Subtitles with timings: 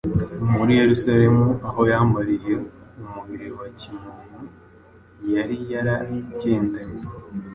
[0.55, 2.53] Muri Yerusalemu aho yambariye
[3.03, 4.41] umubiri wa kimuntu,
[5.33, 7.01] yari yaragendanye